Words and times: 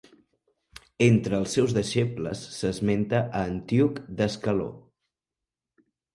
Entre 1.07 1.35
els 1.39 1.53
seus 1.57 1.75
deixebles 1.79 2.41
s'esmenta 2.57 3.21
a 3.43 3.45
Antíoc 3.51 4.01
d'Ascaló. 4.23 4.69